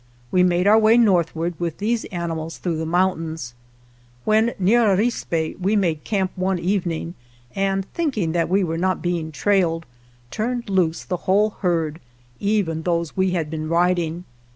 [0.31, 3.53] We made our way northward with these animals through the mountains.
[4.25, 7.13] When near Arispe we made camp one evening,
[7.53, 9.85] and thinking that we were not heing trailed,
[10.31, 11.99] turned loose the whole herd,
[12.39, 14.23] even those we had been riding.